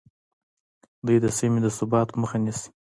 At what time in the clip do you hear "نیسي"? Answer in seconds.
2.43-2.69